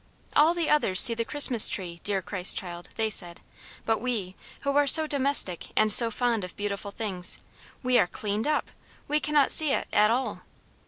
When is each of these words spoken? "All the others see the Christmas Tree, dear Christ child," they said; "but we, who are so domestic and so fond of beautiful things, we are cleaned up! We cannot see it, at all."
"All 0.35 0.55
the 0.55 0.67
others 0.67 0.99
see 0.99 1.13
the 1.13 1.23
Christmas 1.23 1.69
Tree, 1.69 2.01
dear 2.03 2.23
Christ 2.23 2.57
child," 2.57 2.89
they 2.95 3.11
said; 3.11 3.39
"but 3.85 4.01
we, 4.01 4.35
who 4.63 4.71
are 4.75 4.87
so 4.87 5.05
domestic 5.05 5.67
and 5.77 5.93
so 5.93 6.09
fond 6.09 6.43
of 6.43 6.57
beautiful 6.57 6.89
things, 6.89 7.37
we 7.83 7.99
are 7.99 8.07
cleaned 8.07 8.47
up! 8.47 8.71
We 9.07 9.19
cannot 9.19 9.51
see 9.51 9.73
it, 9.73 9.87
at 9.93 10.09
all." 10.09 10.41